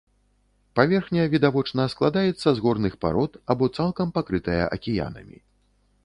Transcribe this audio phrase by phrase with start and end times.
[0.77, 5.37] Паверхня, відавочна, складаецца з горных парод, або цалкам пакрытая акіянамі.